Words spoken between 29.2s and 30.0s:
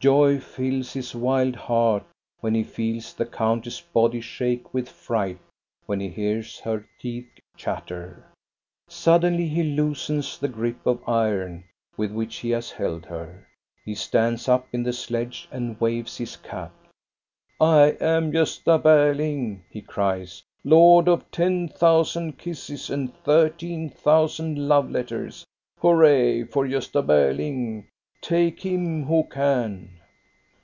can